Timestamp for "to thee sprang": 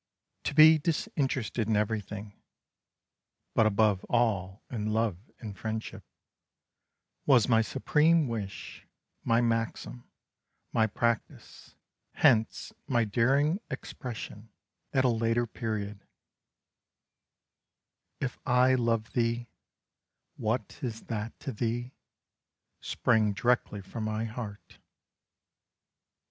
21.41-23.33